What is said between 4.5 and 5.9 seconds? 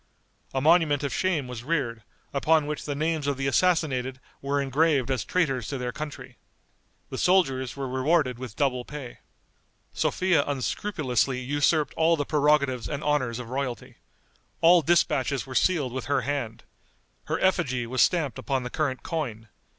engraved as traitors to